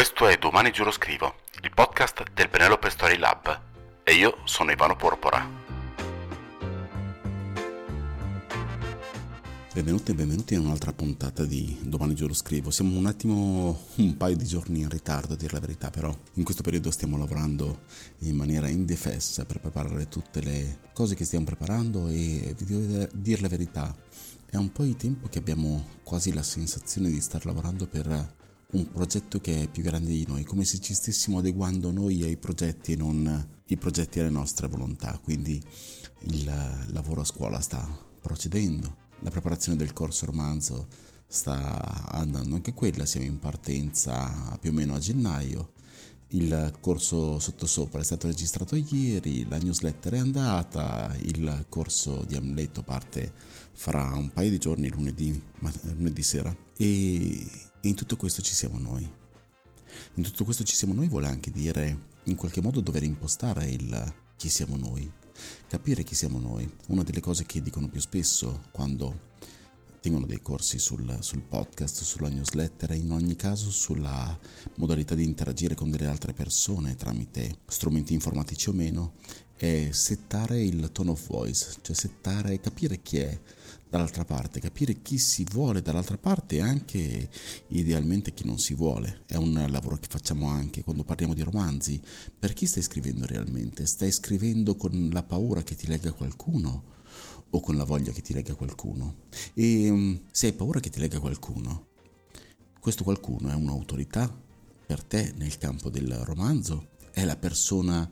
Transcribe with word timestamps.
Questo 0.00 0.28
è 0.28 0.38
Domani 0.38 0.70
Giuro 0.70 0.90
Scrivo, 0.92 1.34
il 1.62 1.72
podcast 1.74 2.22
del 2.32 2.48
Penelope 2.48 2.88
Story 2.88 3.18
Lab 3.18 3.60
e 4.02 4.14
io 4.14 4.38
sono 4.44 4.70
Ivano 4.70 4.96
Porpora. 4.96 5.46
Benvenuti 9.74 10.10
e 10.10 10.14
benvenuti 10.14 10.54
in 10.54 10.60
un'altra 10.60 10.94
puntata 10.94 11.44
di 11.44 11.76
Domani 11.82 12.14
Giuro 12.14 12.32
Scrivo. 12.32 12.70
Siamo 12.70 12.96
un 12.96 13.04
attimo, 13.04 13.88
un 13.96 14.16
paio 14.16 14.36
di 14.36 14.46
giorni 14.46 14.80
in 14.80 14.88
ritardo 14.88 15.34
a 15.34 15.36
dire 15.36 15.52
la 15.52 15.60
verità, 15.60 15.90
però 15.90 16.16
in 16.32 16.44
questo 16.44 16.62
periodo 16.62 16.90
stiamo 16.90 17.18
lavorando 17.18 17.80
in 18.20 18.36
maniera 18.36 18.68
indefessa 18.68 19.44
per 19.44 19.60
preparare 19.60 20.08
tutte 20.08 20.40
le 20.40 20.78
cose 20.94 21.14
che 21.14 21.26
stiamo 21.26 21.44
preparando 21.44 22.08
e 22.08 22.54
vi 22.56 22.64
devo 22.64 23.06
dire 23.12 23.42
la 23.42 23.48
verità, 23.48 23.94
è 24.46 24.56
un 24.56 24.72
po' 24.72 24.84
di 24.84 24.96
tempo 24.96 25.28
che 25.28 25.40
abbiamo 25.40 25.88
quasi 26.04 26.32
la 26.32 26.42
sensazione 26.42 27.10
di 27.10 27.20
star 27.20 27.44
lavorando 27.44 27.86
per 27.86 28.38
un 28.72 28.90
progetto 28.90 29.40
che 29.40 29.62
è 29.62 29.68
più 29.68 29.82
grande 29.82 30.10
di 30.10 30.24
noi, 30.26 30.44
come 30.44 30.64
se 30.64 30.78
ci 30.78 30.94
stessimo 30.94 31.38
adeguando 31.38 31.90
noi 31.90 32.22
ai 32.22 32.36
progetti 32.36 32.92
e 32.92 32.96
non 32.96 33.48
i 33.66 33.76
progetti 33.76 34.20
alle 34.20 34.30
nostre 34.30 34.68
volontà. 34.68 35.18
Quindi 35.22 35.62
il 36.22 36.44
lavoro 36.88 37.22
a 37.22 37.24
scuola 37.24 37.60
sta 37.60 37.86
procedendo, 38.20 38.96
la 39.20 39.30
preparazione 39.30 39.78
del 39.78 39.92
corso 39.92 40.26
romanzo 40.26 40.86
sta 41.26 42.10
andando 42.10 42.56
anche 42.56 42.74
quella, 42.74 43.06
siamo 43.06 43.26
in 43.26 43.38
partenza 43.38 44.56
più 44.60 44.70
o 44.70 44.74
meno 44.74 44.94
a 44.94 44.98
gennaio. 44.98 45.72
Il 46.32 46.76
corso 46.80 47.40
sottosopra 47.40 48.00
è 48.00 48.04
stato 48.04 48.28
registrato 48.28 48.76
ieri, 48.76 49.48
la 49.48 49.58
newsletter 49.58 50.12
è 50.12 50.18
andata, 50.18 51.16
il 51.22 51.66
corso 51.68 52.24
di 52.24 52.36
Amleto 52.36 52.82
parte 52.82 53.32
fra 53.72 54.14
un 54.14 54.30
paio 54.30 54.50
di 54.50 54.58
giorni, 54.58 54.88
lunedì, 54.90 55.42
lunedì 55.96 56.22
sera. 56.22 56.54
E 56.76 57.48
e 57.80 57.88
in 57.88 57.94
tutto 57.94 58.16
questo 58.16 58.42
ci 58.42 58.54
siamo 58.54 58.78
noi. 58.78 59.08
In 60.14 60.22
tutto 60.22 60.44
questo 60.44 60.64
ci 60.64 60.74
siamo 60.74 60.94
noi 60.94 61.08
vuole 61.08 61.26
anche 61.26 61.50
dire 61.50 62.08
in 62.24 62.36
qualche 62.36 62.60
modo 62.60 62.80
dover 62.80 63.02
impostare 63.02 63.68
il 63.68 64.14
chi 64.36 64.48
siamo 64.48 64.76
noi, 64.76 65.10
capire 65.68 66.02
chi 66.02 66.14
siamo 66.14 66.38
noi. 66.38 66.70
Una 66.88 67.02
delle 67.02 67.20
cose 67.20 67.44
che 67.44 67.62
dicono 67.62 67.88
più 67.88 68.00
spesso 68.00 68.62
quando 68.70 69.28
tengono 70.00 70.26
dei 70.26 70.40
corsi 70.40 70.78
sul, 70.78 71.18
sul, 71.20 71.42
podcast, 71.42 72.02
sulla 72.02 72.28
newsletter 72.28 72.92
e 72.92 72.96
in 72.96 73.12
ogni 73.12 73.36
caso 73.36 73.70
sulla 73.70 74.38
modalità 74.76 75.14
di 75.14 75.24
interagire 75.24 75.74
con 75.74 75.90
delle 75.90 76.06
altre 76.06 76.32
persone 76.32 76.96
tramite 76.96 77.58
strumenti 77.66 78.14
informatici 78.14 78.70
o 78.70 78.72
meno, 78.72 79.12
è 79.54 79.90
settare 79.92 80.62
il 80.62 80.90
tone 80.90 81.10
of 81.10 81.26
voice, 81.26 81.76
cioè 81.82 81.94
settare, 81.94 82.60
capire 82.60 83.02
chi 83.02 83.18
è, 83.18 83.40
dall'altra 83.90 84.24
parte, 84.24 84.60
capire 84.60 85.02
chi 85.02 85.18
si 85.18 85.44
vuole 85.50 85.82
dall'altra 85.82 86.16
parte 86.16 86.56
e 86.56 86.60
anche 86.60 87.28
idealmente 87.68 88.32
chi 88.32 88.46
non 88.46 88.56
si 88.56 88.72
vuole. 88.74 89.24
È 89.26 89.34
un 89.34 89.66
lavoro 89.68 89.96
che 89.96 90.06
facciamo 90.08 90.46
anche 90.46 90.84
quando 90.84 91.02
parliamo 91.02 91.34
di 91.34 91.42
romanzi. 91.42 92.00
Per 92.38 92.52
chi 92.52 92.66
stai 92.66 92.84
scrivendo 92.84 93.26
realmente? 93.26 93.86
Stai 93.86 94.12
scrivendo 94.12 94.76
con 94.76 95.10
la 95.12 95.24
paura 95.24 95.64
che 95.64 95.74
ti 95.74 95.88
legga 95.88 96.12
qualcuno 96.12 96.84
o 97.50 97.60
con 97.60 97.76
la 97.76 97.82
voglia 97.82 98.12
che 98.12 98.22
ti 98.22 98.32
legga 98.32 98.54
qualcuno? 98.54 99.22
E 99.54 99.90
mm, 99.90 100.14
se 100.30 100.46
hai 100.46 100.52
paura 100.52 100.78
che 100.78 100.90
ti 100.90 101.00
legga 101.00 101.18
qualcuno, 101.18 101.88
questo 102.78 103.02
qualcuno 103.02 103.50
è 103.50 103.54
un'autorità 103.54 104.32
per 104.86 105.02
te 105.02 105.34
nel 105.36 105.58
campo 105.58 105.90
del 105.90 106.12
romanzo? 106.22 106.90
È 107.10 107.24
la 107.24 107.36
persona 107.36 108.08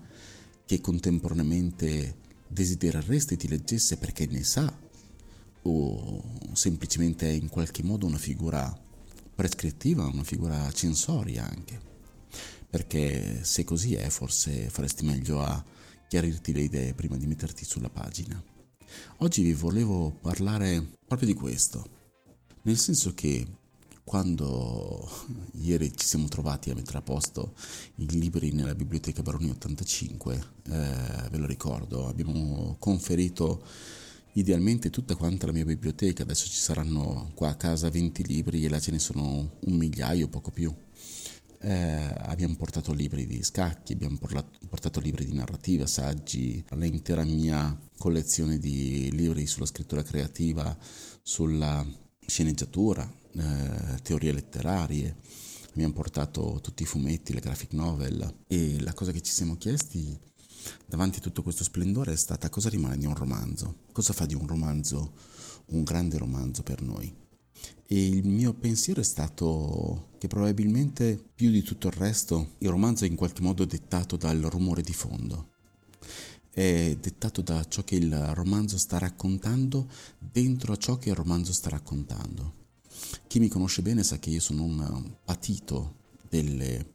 che 0.67 0.81
contemporaneamente 0.81 2.17
desidereresti 2.49 3.37
ti 3.37 3.47
leggesse 3.47 3.97
perché 3.97 4.27
ne 4.27 4.43
sa 4.43 4.87
o 5.63 6.23
semplicemente 6.53 7.29
è 7.29 7.33
in 7.33 7.49
qualche 7.49 7.83
modo 7.83 8.07
una 8.07 8.19
figura 8.19 8.77
prescrittiva, 9.35 10.07
una 10.07 10.25
figura 10.25 10.71
censoria 10.73 11.49
anche. 11.49 11.81
Perché 12.69 13.45
se 13.45 13.65
così 13.65 13.95
è, 13.95 14.09
forse 14.09 14.69
faresti 14.69 15.05
meglio 15.05 15.43
a 15.43 15.65
chiarirti 16.09 16.53
le 16.53 16.63
idee 16.63 16.95
prima 16.95 17.17
di 17.17 17.27
metterti 17.27 17.65
sulla 17.65 17.89
pagina. 17.89 18.43
Oggi 19.19 19.43
vi 19.43 19.53
volevo 19.53 20.11
parlare 20.11 20.85
proprio 21.07 21.29
di 21.29 21.35
questo, 21.35 21.89
nel 22.63 22.79
senso 22.79 23.13
che 23.15 23.47
quando 24.05 25.07
ieri 25.61 25.95
ci 25.95 26.07
siamo 26.07 26.29
trovati 26.29 26.71
a 26.71 26.75
mettere 26.75 26.97
a 26.97 27.03
posto 27.03 27.53
i 27.97 28.09
libri 28.09 28.53
nella 28.53 28.75
biblioteca 28.75 29.23
Baroni 29.23 29.51
85, 29.51 30.35
eh, 30.35 31.29
ve 31.31 31.37
lo 31.37 31.45
ricordo, 31.45 32.09
abbiamo 32.09 32.77
conferito 32.79 33.63
idealmente 34.33 34.91
tutta 34.91 35.17
quanta 35.17 35.47
la 35.47 35.53
mia 35.53 35.65
biblioteca, 35.65 36.23
adesso 36.23 36.47
ci 36.47 36.59
saranno 36.59 37.31
qua 37.35 37.49
a 37.51 37.57
casa 37.57 37.91
20 37.91 38.27
libri 38.27 38.65
e 38.65 38.69
là 38.69 38.79
ce 38.79 38.91
ne 38.91 38.99
sono 38.99 39.59
un 39.61 39.75
migliaio, 39.75 40.29
poco 40.29 40.51
più. 40.51 40.75
Eh, 41.61 42.15
abbiamo 42.19 42.55
portato 42.55 42.93
libri 42.93 43.27
di 43.27 43.43
scacchi, 43.43 43.95
abbiamo 43.95 44.19
portato 44.69 45.01
libri 45.01 45.25
di 45.25 45.35
narrativa, 45.35 45.87
saggi, 45.87 46.65
l'intera 46.75 47.25
mia 47.25 47.77
collezione 47.97 48.59
di 48.59 49.11
libri 49.13 49.47
sulla 49.47 49.67
scrittura 49.67 50.03
creativa, 50.03 50.77
sulla 51.23 51.85
sceneggiatura, 52.25 53.11
eh, 53.33 54.03
teorie 54.03 54.33
letterarie. 54.33 55.17
Abbiamo 55.71 55.95
portato 55.95 56.59
tutti 56.63 56.83
i 56.83 56.87
fumetti, 56.87 57.33
le 57.33 57.41
graphic 57.41 57.73
novel 57.73 58.43
e 58.47 58.81
la 58.81 58.93
cosa 58.93 59.13
che 59.13 59.21
ci 59.21 59.33
siamo 59.33 59.57
chiesti 59.57 60.19
davanti 60.87 61.19
a 61.19 61.23
tutto 61.23 61.43
questo 61.43 61.65
splendore 61.65 62.13
è 62.13 62.17
stata 62.17 62.49
cosa 62.49 62.69
rimane 62.69 62.99
di 62.99 63.07
un 63.07 63.15
romanzo, 63.15 63.81
cosa 63.93 64.13
fa 64.13 64.27
di 64.27 64.35
un 64.35 64.47
romanzo 64.47 65.13
un 65.69 65.83
grande 65.83 66.19
romanzo 66.19 66.63
per 66.63 66.83
noi. 66.83 67.13
E 67.87 68.07
il 68.07 68.27
mio 68.27 68.53
pensiero 68.55 69.01
è 69.01 69.05
stato 69.05 70.11
che 70.19 70.29
probabilmente 70.29 71.23
più 71.35 71.51
di 71.51 71.63
tutto 71.63 71.89
il 71.89 71.95
resto 71.95 72.55
il 72.59 72.69
romanzo 72.69 73.05
è 73.05 73.09
in 73.09 73.17
qualche 73.17 73.43
modo 73.43 73.65
dettato 73.65 74.17
dal 74.17 74.41
rumore 74.43 74.83
di 74.83 74.93
fondo, 74.93 75.51
è 76.51 76.97
dettato 77.01 77.41
da 77.41 77.65
ciò 77.67 77.83
che 77.85 77.97
il 77.97 78.15
romanzo 78.35 78.79
sta 78.79 78.99
raccontando 78.99 79.89
dentro 80.19 80.73
a 80.73 80.77
ciò 80.77 80.99
che 80.99 81.09
il 81.11 81.15
romanzo 81.15 81.53
sta 81.53 81.71
raccontando. 81.71 82.55
Chi 83.27 83.39
mi 83.39 83.49
conosce 83.49 83.83
bene 83.83 84.03
sa 84.03 84.19
che 84.19 84.31
io 84.31 84.41
sono 84.41 84.65
un 84.65 85.17
patito 85.25 85.95
delle 86.29 86.95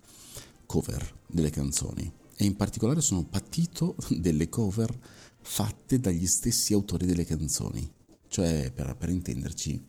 cover 0.66 1.22
delle 1.28 1.50
canzoni 1.50 2.12
e 2.44 2.48
in 2.48 2.56
particolare 2.56 3.00
sono 3.02 3.24
patito 3.24 3.96
delle 4.10 4.50
cover 4.50 4.94
fatte 5.42 6.00
dagli 6.00 6.28
stessi 6.28 6.74
autori 6.74 7.06
delle 7.06 7.26
canzoni. 7.26 7.90
Cioè, 8.28 8.72
per, 8.74 8.96
per 8.98 9.10
intenderci, 9.10 9.82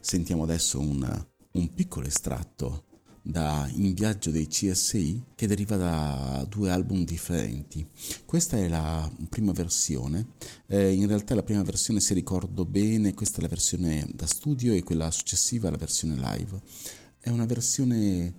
sentiamo 0.00 0.42
adesso 0.42 0.80
un, 0.80 1.26
un 1.52 1.74
piccolo 1.74 2.06
estratto 2.06 2.84
da 3.26 3.66
In 3.76 3.94
viaggio 3.94 4.30
dei 4.30 4.46
CSI 4.46 5.22
che 5.34 5.46
deriva 5.46 5.76
da 5.76 6.46
due 6.46 6.70
album 6.70 7.04
differenti. 7.04 7.86
Questa 8.26 8.58
è 8.58 8.68
la 8.68 9.10
prima 9.30 9.52
versione, 9.52 10.32
eh, 10.66 10.92
in 10.92 11.06
realtà 11.06 11.34
la 11.34 11.42
prima 11.42 11.62
versione 11.62 12.00
se 12.00 12.12
ricordo 12.12 12.66
bene, 12.66 13.14
questa 13.14 13.38
è 13.38 13.40
la 13.40 13.48
versione 13.48 14.06
da 14.12 14.26
studio 14.26 14.74
e 14.74 14.82
quella 14.82 15.10
successiva 15.10 15.68
è 15.68 15.70
la 15.70 15.78
versione 15.78 16.16
live. 16.16 16.60
È 17.18 17.30
una 17.30 17.46
versione 17.46 18.34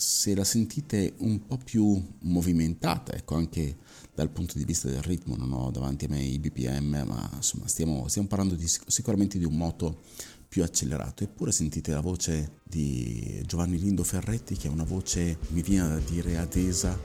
se 0.00 0.34
la 0.34 0.44
sentite 0.44 1.12
un 1.18 1.46
po' 1.46 1.58
più 1.58 2.02
movimentata, 2.20 3.12
ecco 3.12 3.34
anche 3.34 3.76
dal 4.14 4.30
punto 4.30 4.56
di 4.56 4.64
vista 4.64 4.88
del 4.88 5.02
ritmo, 5.02 5.36
non 5.36 5.52
ho 5.52 5.70
davanti 5.70 6.06
a 6.06 6.08
me 6.08 6.22
i 6.22 6.38
BPM, 6.38 7.04
ma 7.06 7.30
insomma 7.34 7.68
stiamo, 7.68 8.08
stiamo 8.08 8.26
parlando 8.26 8.54
di, 8.54 8.66
sicuramente 8.66 9.36
di 9.36 9.44
un 9.44 9.56
moto 9.56 10.00
più 10.48 10.62
accelerato. 10.62 11.22
Eppure 11.22 11.52
sentite 11.52 11.92
la 11.92 12.00
voce 12.00 12.60
di 12.62 13.42
Giovanni 13.44 13.78
Lindo 13.78 14.02
Ferretti, 14.02 14.56
che 14.56 14.68
è 14.68 14.70
una 14.70 14.84
voce, 14.84 15.36
mi 15.48 15.60
viene 15.60 15.88
da 15.88 15.98
dire, 15.98 16.38
adesa 16.38 16.98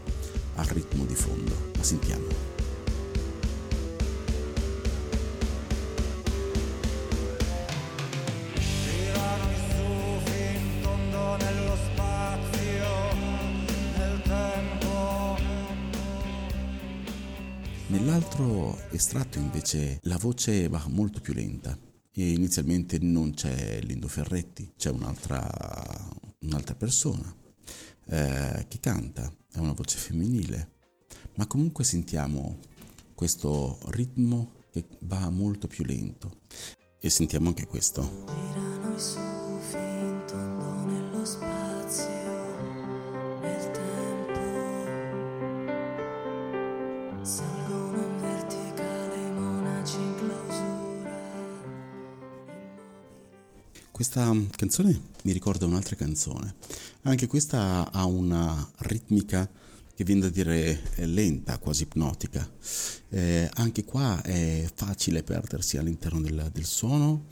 al 0.56 0.66
ritmo 0.68 1.06
di 1.06 1.16
fondo. 1.16 1.72
Ma 1.76 1.84
sentiamo. 1.84 2.55
Nell'altro 17.88 18.80
estratto 18.90 19.38
invece 19.38 20.00
la 20.04 20.18
voce 20.18 20.68
va 20.68 20.84
molto 20.88 21.22
più 21.22 21.34
lenta. 21.34 21.78
E 22.12 22.32
inizialmente 22.32 22.98
non 23.00 23.34
c'è 23.34 23.80
Lindo 23.82 24.08
Ferretti, 24.08 24.74
c'è 24.76 24.90
un'altra, 24.90 25.48
un'altra 26.40 26.74
persona 26.76 27.36
eh, 28.08 28.66
che 28.68 28.80
canta, 28.80 29.32
è 29.52 29.58
una 29.58 29.74
voce 29.74 29.98
femminile, 29.98 30.72
ma 31.36 31.46
comunque 31.46 31.84
sentiamo 31.84 32.60
questo 33.14 33.80
ritmo 33.88 34.54
che 34.72 34.86
va 35.02 35.30
molto 35.30 35.68
più 35.68 35.84
lento. 35.84 36.40
E 37.00 37.10
sentiamo 37.10 37.50
anche 37.50 37.68
questo. 37.68 39.25
Questa 53.96 54.30
canzone 54.58 55.00
mi 55.24 55.32
ricorda 55.32 55.66
un'altra 55.66 55.96
canzone, 55.96 56.56
Anche 57.04 57.28
questa 57.28 57.90
ha 57.94 58.04
una 58.04 58.70
ritmica 58.80 59.50
che 59.96 60.04
viene 60.04 60.20
da 60.20 60.28
dire 60.28 60.82
lenta, 60.96 61.58
quasi 61.60 61.84
ipnotica. 61.84 62.46
Eh, 63.08 63.50
anche 63.54 63.86
qua 63.86 64.22
è 64.22 64.70
facile 64.76 65.24
perdersi 65.24 65.78
all'interno 65.78 66.20
del, 66.20 66.50
del 66.54 66.66
suono 66.66 67.28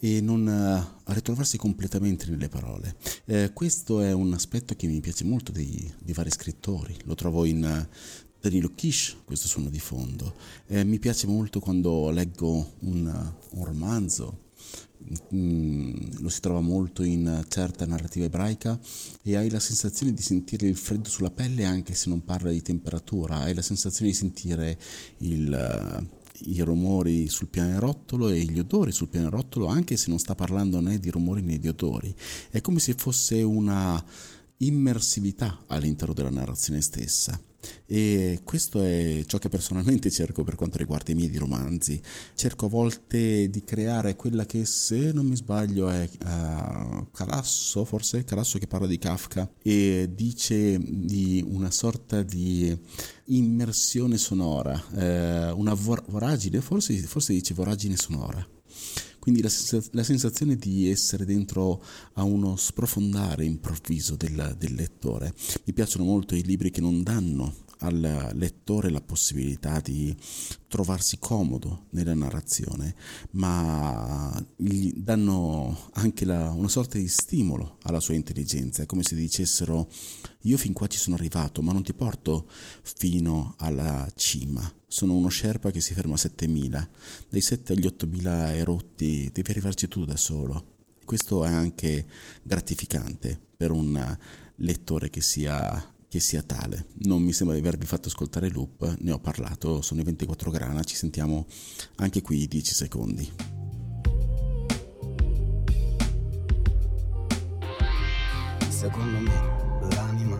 e 0.00 0.22
non 0.22 0.46
uh, 0.46 1.12
ritrovarsi 1.12 1.58
completamente 1.58 2.30
nelle 2.30 2.48
parole. 2.48 2.96
Eh, 3.26 3.52
questo 3.52 4.00
è 4.00 4.10
un 4.10 4.32
aspetto 4.32 4.74
che 4.74 4.86
mi 4.86 5.00
piace 5.00 5.24
molto 5.24 5.52
di, 5.52 5.92
di 5.98 6.14
vari 6.14 6.30
scrittori, 6.30 6.96
lo 7.04 7.14
trovo 7.14 7.44
in 7.44 7.62
uh, 7.62 7.94
Danilo 8.40 8.72
Kish, 8.74 9.16
questo 9.22 9.48
suono 9.48 9.68
di 9.68 9.80
fondo. 9.80 10.34
Eh, 10.66 10.82
mi 10.82 10.98
piace 10.98 11.26
molto 11.26 11.60
quando 11.60 12.08
leggo 12.08 12.76
un, 12.78 13.32
un 13.50 13.64
romanzo, 13.66 14.43
mm, 15.34 15.94
lo 16.20 16.28
si 16.28 16.40
trova 16.40 16.60
molto 16.60 17.02
in 17.02 17.44
certa 17.48 17.86
narrativa 17.86 18.24
ebraica 18.24 18.78
e 19.22 19.36
hai 19.36 19.50
la 19.50 19.60
sensazione 19.60 20.12
di 20.12 20.22
sentire 20.22 20.66
il 20.66 20.76
freddo 20.76 21.08
sulla 21.08 21.30
pelle 21.30 21.64
anche 21.64 21.94
se 21.94 22.08
non 22.08 22.24
parla 22.24 22.50
di 22.50 22.62
temperatura, 22.62 23.38
hai 23.38 23.54
la 23.54 23.62
sensazione 23.62 24.10
di 24.10 24.16
sentire 24.16 24.78
il 25.18 26.22
i 26.46 26.60
rumori 26.62 27.28
sul 27.28 27.48
pianerottolo 27.48 28.28
e 28.28 28.40
gli 28.40 28.58
odori 28.58 28.92
sul 28.92 29.08
pianerottolo, 29.08 29.66
anche 29.66 29.96
se 29.96 30.10
non 30.10 30.18
sta 30.18 30.34
parlando 30.34 30.80
né 30.80 30.98
di 30.98 31.10
rumori 31.10 31.42
né 31.42 31.58
di 31.58 31.68
odori. 31.68 32.14
È 32.50 32.60
come 32.60 32.80
se 32.80 32.94
fosse 32.94 33.40
una 33.42 34.02
immersività 34.58 35.64
all'interno 35.66 36.14
della 36.14 36.30
narrazione 36.30 36.80
stessa. 36.80 37.40
E 37.86 38.40
questo 38.44 38.82
è 38.82 39.22
ciò 39.26 39.38
che 39.38 39.48
personalmente 39.48 40.10
cerco 40.10 40.44
per 40.44 40.54
quanto 40.54 40.78
riguarda 40.78 41.12
i 41.12 41.14
miei 41.14 41.36
romanzi. 41.36 42.00
Cerco 42.34 42.66
a 42.66 42.68
volte 42.68 43.48
di 43.50 43.64
creare 43.64 44.16
quella 44.16 44.46
che, 44.46 44.64
se 44.64 45.12
non 45.12 45.26
mi 45.26 45.36
sbaglio, 45.36 45.88
è 45.88 46.08
uh, 46.24 47.10
Calasso, 47.12 47.84
forse 47.84 48.24
Calasso 48.24 48.58
che 48.58 48.66
parla 48.66 48.86
di 48.86 48.98
Kafka 48.98 49.50
e 49.62 50.10
dice 50.14 50.78
di 50.78 51.44
una 51.46 51.70
sorta 51.70 52.22
di 52.22 52.76
immersione 53.26 54.18
sonora, 54.18 54.80
eh, 54.94 55.50
una 55.50 55.74
vor- 55.74 56.04
voragine, 56.08 56.60
forse, 56.60 56.94
forse 56.98 57.32
dice 57.32 57.54
voragine 57.54 57.96
sonora. 57.96 58.53
Quindi 59.24 59.40
la, 59.40 59.50
la, 59.92 60.02
sensazione 60.02 60.54
di 60.54 60.90
essere 60.90 61.24
dentro 61.24 61.82
a 62.12 62.24
uno 62.24 62.56
sprofondare 62.56 63.46
improvviso 63.46 64.16
del, 64.16 64.54
del 64.58 64.74
lettore. 64.74 65.32
Mi 65.64 65.72
piacciono 65.72 66.04
molto 66.04 66.34
i 66.34 66.42
libri 66.42 66.70
che 66.70 66.82
non 66.82 67.02
danno 67.02 67.54
al 67.84 68.30
lettore 68.34 68.90
la 68.90 69.00
possibilità 69.00 69.80
di 69.80 70.14
trovarsi 70.68 71.18
comodo 71.18 71.86
nella 71.90 72.14
narrazione, 72.14 72.94
ma 73.32 74.34
gli 74.56 74.92
danno 74.96 75.90
anche 75.92 76.24
la, 76.24 76.50
una 76.50 76.68
sorta 76.68 76.98
di 76.98 77.08
stimolo 77.08 77.78
alla 77.82 78.00
sua 78.00 78.14
intelligenza. 78.14 78.82
È 78.82 78.86
come 78.86 79.02
se 79.02 79.14
dicessero: 79.14 79.88
Io 80.42 80.56
fin 80.56 80.72
qua 80.72 80.86
ci 80.86 80.98
sono 80.98 81.16
arrivato, 81.16 81.62
ma 81.62 81.72
non 81.72 81.82
ti 81.82 81.94
porto 81.94 82.48
fino 82.82 83.54
alla 83.58 84.10
cima. 84.14 84.72
Sono 84.86 85.14
uno 85.14 85.28
Sherpa 85.28 85.70
che 85.70 85.80
si 85.80 85.94
ferma 85.94 86.14
a 86.14 86.18
7000. 86.18 86.88
Dai 87.28 87.40
7 87.40 87.72
agli 87.72 87.86
8000 87.86 88.54
erotti 88.54 89.30
devi 89.32 89.50
arrivarci 89.50 89.88
tu 89.88 90.04
da 90.04 90.16
solo. 90.16 90.72
Questo 91.04 91.44
è 91.44 91.50
anche 91.50 92.06
gratificante 92.42 93.38
per 93.56 93.70
un 93.70 94.16
lettore 94.56 95.10
che 95.10 95.20
sia 95.20 95.93
che 96.14 96.20
sia 96.20 96.42
tale. 96.42 96.86
Non 97.06 97.20
mi 97.22 97.32
sembra 97.32 97.56
di 97.56 97.60
avervi 97.60 97.86
fatto 97.86 98.06
ascoltare 98.06 98.48
loop, 98.48 98.98
ne 99.00 99.10
ho 99.10 99.18
parlato, 99.18 99.82
sono 99.82 100.00
i 100.00 100.04
24 100.04 100.48
grana, 100.52 100.84
ci 100.84 100.94
sentiamo 100.94 101.44
anche 101.96 102.22
qui 102.22 102.46
10 102.46 102.72
secondi. 102.72 103.32
Secondo 108.68 109.18
me 109.18 109.88
l'anima 109.92 110.38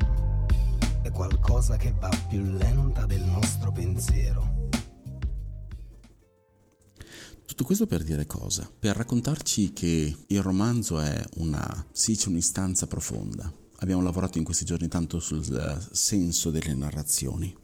è 1.03 1.11
qualcosa 1.11 1.77
che 1.77 1.93
va 1.99 2.11
più 2.29 2.45
lenta 2.45 3.05
del 3.07 3.25
nostro 3.25 3.73
pensiero. 3.73 4.69
Tutto 7.45 7.65
questo 7.65 7.89
per 7.89 8.05
dire 8.05 8.27
cosa? 8.27 8.71
Per 8.79 8.95
raccontarci 8.95 9.73
che 9.73 10.17
il 10.25 10.41
romanzo 10.41 11.01
è 11.01 11.21
una, 11.39 11.85
sì, 11.91 12.15
c'è 12.15 12.29
un'istanza 12.29 12.87
profonda, 12.87 13.53
abbiamo 13.85 14.03
lavorato 14.03 14.39
in 14.39 14.45
questi 14.45 14.65
giorni 14.65 14.89
tanto 14.89 15.21
sul 15.21 15.45
eh, 15.55 15.95
senso 15.95 16.51
delle 16.51 16.75
narrazioni. 16.75 17.55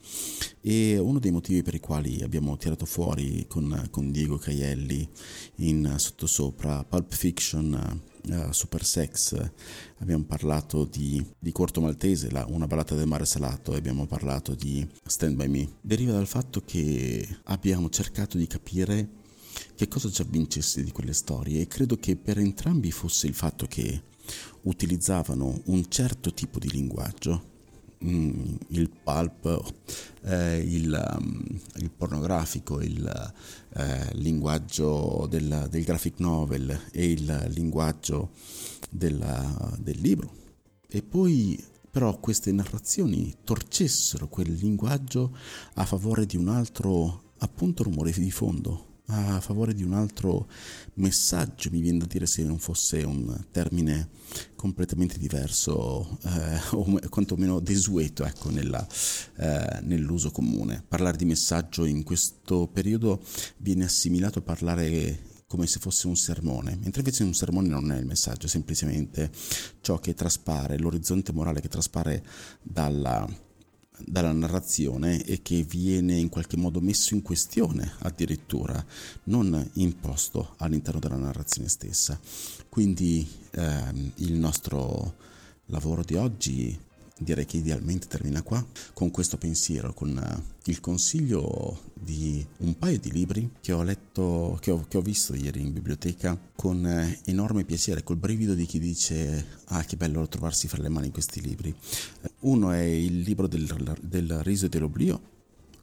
E 0.61 0.99
uno 0.99 1.19
dei 1.19 1.31
motivi 1.31 1.63
per 1.63 1.75
i 1.75 1.81
quali 1.81 2.23
abbiamo 2.23 2.57
tirato 2.59 2.85
fuori 2.85 3.47
con, 3.49 3.89
con 3.91 4.11
Diego 4.11 4.37
Caielli 4.37 5.09
in 5.57 5.95
sottosopra 5.97 6.85
Pulp 6.85 7.13
Fiction 7.13 8.09
Uh, 8.23 8.53
Super 8.53 8.85
Sex, 8.85 9.35
abbiamo 10.01 10.25
parlato 10.25 10.85
di, 10.85 11.25
di 11.39 11.53
Corto 11.53 11.81
Maltese, 11.81 12.31
la, 12.31 12.45
una 12.51 12.67
ballata 12.67 12.95
del 12.95 13.07
mare 13.07 13.25
salato, 13.25 13.73
e 13.73 13.79
abbiamo 13.79 14.07
parlato 14.07 14.55
di 14.55 14.87
Stand 15.07 15.37
By 15.37 15.49
Me, 15.49 15.67
deriva 15.81 16.13
dal 16.13 16.27
fatto 16.27 16.61
che 16.61 17.27
abbiamo 17.45 17.89
cercato 17.89 18.37
di 18.37 18.47
capire 18.47 19.09
che 19.75 19.89
cosa 19.89 20.11
ci 20.11 20.21
avvincesse 20.21 20.85
di 20.85 20.93
quelle 20.93 21.15
storie 21.15 21.63
e 21.63 21.67
credo 21.67 21.97
che 21.97 22.17
per 22.17 22.39
entrambi 22.39 22.91
fosse 22.91 23.27
il 23.27 23.33
fatto 23.33 23.65
che 23.65 24.03
utilizzavano 24.63 25.61
un 25.67 25.89
certo 25.89 26.33
tipo 26.33 26.59
di 26.59 26.71
linguaggio, 26.71 27.45
mm, 28.05 28.55
il 28.69 28.91
pulp, 29.03 29.73
eh, 30.23 30.59
il, 30.59 31.17
um, 31.19 31.61
il, 31.77 31.91
pornografico, 31.91 32.81
il 32.81 33.33
eh, 33.75 34.15
linguaggio 34.15 35.27
del, 35.29 35.67
del, 35.71 35.85
graphic 35.85 36.19
novel 36.19 36.89
e 36.93 37.11
il 37.11 37.51
linguaggio 37.51 38.31
della, 38.91 39.77
del 39.79 39.99
libro. 40.01 40.39
E 40.89 41.03
poi 41.03 41.63
però 41.91 42.19
queste 42.19 42.53
narrazioni 42.53 43.35
torcessero 43.43 44.29
quel 44.29 44.53
linguaggio 44.53 45.37
a 45.75 45.85
favore 45.85 46.25
di 46.25 46.37
un 46.37 46.49
altro 46.49 47.33
appunto 47.39 47.83
rumore 47.83 48.13
di 48.13 48.31
fondo, 48.31 48.90
a 49.11 49.41
favore 49.41 49.75
di 49.75 49.83
un 49.83 49.93
altro 49.93 50.49
messaggio, 50.95 51.71
mi 51.71 51.81
viene 51.81 51.99
da 51.99 52.07
dire 52.07 52.27
se 52.27 52.43
non 52.45 52.59
fosse 52.59 53.03
un 53.03 53.47
termine 53.51 54.11
completamente 54.55 55.19
diverso 55.19 56.19
eh, 56.25 56.61
o 56.73 56.99
quantomeno 57.09 57.61
desueto 57.61 58.25
ecco, 58.25 58.51
nella, 58.51 58.87
eh, 59.37 59.81
nell'uso 59.83 60.31
comune. 60.31 60.85
Parlare 60.87 61.17
di 61.17 61.25
messaggio 61.25 61.85
in 61.85 62.03
questo 62.03 62.69
periodo 62.69 63.23
viene 63.59 63.85
assimilato 63.85 64.39
a 64.39 64.43
parlare 64.43 65.29
come 65.47 65.67
se 65.67 65.81
fosse 65.81 66.07
un 66.07 66.15
sermone, 66.15 66.79
mentre 66.81 67.01
invece 67.01 67.25
un 67.25 67.35
sermone 67.35 67.67
non 67.67 67.91
è 67.91 67.99
il 67.99 68.07
messaggio, 68.07 68.47
è 68.47 68.49
semplicemente 68.49 69.33
ciò 69.81 69.99
che 69.99 70.15
traspare, 70.15 70.79
l'orizzonte 70.79 71.33
morale 71.33 71.61
che 71.61 71.67
traspare 71.67 72.25
dalla 72.63 73.29
dalla 74.07 74.33
narrazione 74.33 75.25
e 75.25 75.43
che 75.43 75.63
viene 75.63 76.17
in 76.17 76.29
qualche 76.29 76.57
modo 76.57 76.81
messo 76.81 77.15
in 77.15 77.23
questione 77.23 77.93
addirittura, 78.01 78.85
non 79.25 79.71
imposto 79.75 80.55
all'interno 80.59 81.01
della 81.01 81.17
narrazione 81.17 81.69
stessa. 81.69 82.19
Quindi 82.69 83.29
ehm, 83.51 84.13
il 84.17 84.35
nostro 84.35 85.15
lavoro 85.67 86.03
di 86.03 86.15
oggi 86.15 86.79
direi 87.21 87.45
che 87.45 87.59
idealmente 87.59 88.07
termina 88.07 88.43
qua 88.43 88.65
con 88.95 89.11
questo 89.11 89.37
pensiero, 89.37 89.93
con 89.93 90.17
eh, 90.17 90.71
il 90.71 90.81
consiglio 90.81 91.93
di 91.95 92.45
un 92.59 92.79
paio 92.79 92.99
di 92.99 93.13
libri 93.13 93.51
che 93.61 93.73
ho 93.73 93.83
letto, 93.83 94.59
che 94.61 94.71
ho, 94.71 94.87
che 94.89 94.97
ho 94.97 95.03
visto 95.03 95.35
ieri 95.35 95.61
in 95.61 95.73
biblioteca 95.73 96.39
con 96.57 96.87
eh, 96.87 97.21
enorme 97.27 97.65
piacere, 97.65 98.03
col 98.03 98.17
brivido 98.17 98.55
di 98.55 98.65
chi 98.65 98.79
dice 98.79 99.59
ah 99.67 99.85
che 99.85 99.97
bello 99.97 100.27
trovarsi 100.29 100.67
fra 100.67 100.83
le 100.83 100.89
mani 100.89 101.11
questi 101.11 101.41
libri. 101.43 101.75
Uno 102.41 102.71
è 102.71 102.81
il 102.81 103.21
libro 103.21 103.47
del, 103.47 103.97
del 104.01 104.43
riso 104.43 104.67
e 104.67 104.69
dell'oblio 104.71 105.21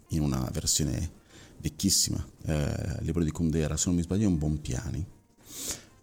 in 0.09 0.21
una 0.21 0.49
versione 0.51 1.11
vecchissima, 1.59 2.25
eh, 2.45 2.97
libro 3.01 3.23
di 3.23 3.31
Kundera, 3.31 3.77
se 3.77 3.87
non 3.87 3.95
mi 3.95 4.03
sbaglio 4.03 4.23
è 4.23 4.27
un 4.27 4.37
buon 4.37 4.59
piani. 4.59 5.05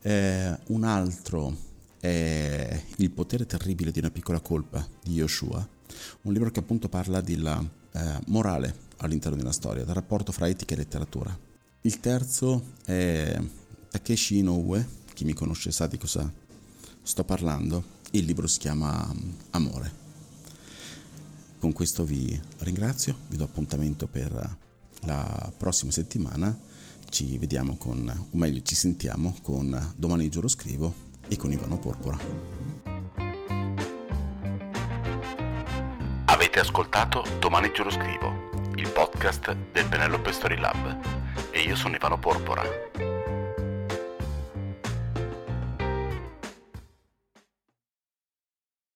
Eh, 0.02 0.58
un 0.66 0.84
altro 0.84 1.72
è 2.04 2.82
Il 2.96 3.10
potere 3.12 3.46
terribile 3.46 3.90
di 3.90 3.98
una 3.98 4.10
piccola 4.10 4.38
colpa 4.40 4.86
di 5.02 5.14
Yoshua, 5.14 5.66
un 6.22 6.32
libro 6.34 6.50
che 6.50 6.60
appunto 6.60 6.90
parla 6.90 7.22
della 7.22 7.58
eh, 7.92 8.18
morale 8.26 8.76
all'interno 8.98 9.38
della 9.38 9.52
storia, 9.52 9.84
del 9.84 9.94
rapporto 9.94 10.30
fra 10.30 10.46
etica 10.46 10.74
e 10.74 10.76
letteratura. 10.76 11.36
Il 11.80 12.00
terzo 12.00 12.72
è 12.84 13.40
Takeshi 13.88 14.36
Inoue, 14.36 14.86
chi 15.14 15.24
mi 15.24 15.32
conosce 15.32 15.70
sa 15.70 15.86
di 15.86 15.96
cosa 15.96 16.30
sto 17.02 17.24
parlando, 17.24 17.82
il 18.10 18.26
libro 18.26 18.48
si 18.48 18.58
chiama 18.58 19.10
mm, 19.10 19.30
Amore. 19.50 19.92
Con 21.58 21.72
questo 21.72 22.04
vi 22.04 22.38
ringrazio, 22.58 23.16
vi 23.28 23.38
do 23.38 23.44
appuntamento 23.44 24.06
per 24.08 24.56
la 25.06 25.52
prossima 25.56 25.90
settimana, 25.90 26.54
ci 27.08 27.38
vediamo 27.38 27.78
con, 27.78 28.06
o 28.08 28.36
meglio 28.36 28.60
ci 28.60 28.74
sentiamo 28.74 29.34
con 29.40 29.94
Domani 29.96 30.28
giuro 30.28 30.48
scrivo 30.48 31.12
e 31.28 31.36
con 31.36 31.52
Ivano 31.52 31.78
Porpora. 31.78 32.18
Avete 36.26 36.60
ascoltato 36.60 37.24
Domani 37.38 37.70
te 37.70 37.82
lo 37.82 37.90
scrivo, 37.90 38.50
il 38.76 38.90
podcast 38.90 39.54
del 39.72 39.86
Penelope 39.86 40.32
Story 40.32 40.58
Lab 40.58 40.98
e 41.50 41.60
io 41.60 41.76
sono 41.76 41.94
Ivano 41.94 42.18
Porpora. 42.18 43.13